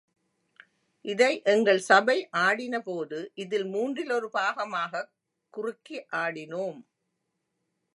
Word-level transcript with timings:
இதை 1.01 1.41
எங்கள் 1.43 1.79
சபை 1.79 2.29
ஆடின 2.31 2.79
போது, 2.79 3.31
இதில் 3.35 3.65
மூன்றிலொரு 3.65 4.29
பாகமாகக் 4.33 5.11
குறுக்கி 5.49 6.05
ஆடினோம். 6.11 6.81